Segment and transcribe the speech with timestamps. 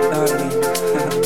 [0.00, 1.14] darling.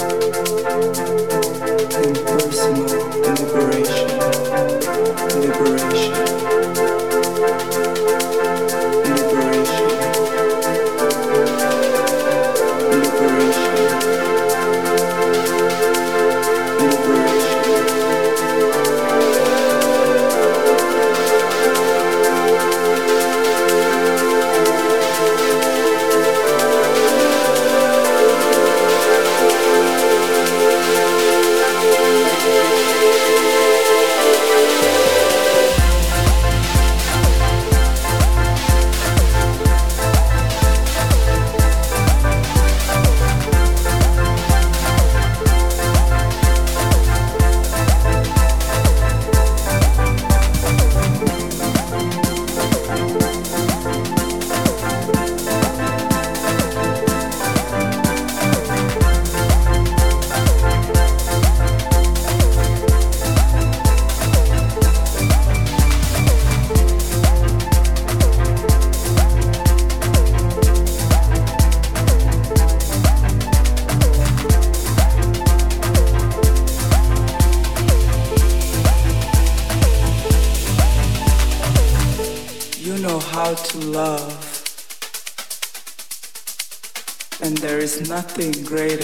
[88.34, 89.01] nothing greater,